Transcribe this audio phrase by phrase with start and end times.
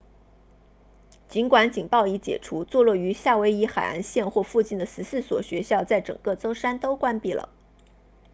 [1.29, 7.49] 尽管警报已解除坐落于夏威夷海岸线或附近的14所学校在整个周三都关闭了